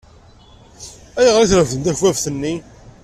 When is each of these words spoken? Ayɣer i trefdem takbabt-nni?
Ayɣer 1.19 1.41
i 1.43 1.49
trefdem 1.51 1.81
takbabt-nni? 1.83 2.53